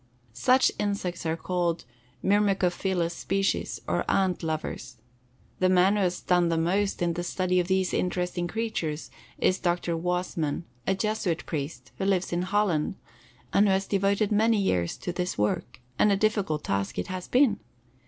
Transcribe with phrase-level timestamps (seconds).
[0.33, 1.85] Such insects are called
[2.25, 4.97] "myrmecophilous species" or "ant lovers."
[5.59, 9.59] The man who has done the most in the study of these interesting creatures is
[9.59, 9.95] Dr.
[9.95, 12.95] Wasmann, a Jesuit priest, who lives in Holland,
[13.53, 17.27] and who has devoted many years to this work, and a difficult task it has
[17.27, 17.59] been!